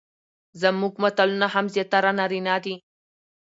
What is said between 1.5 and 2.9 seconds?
هم زياتره نارينه دي،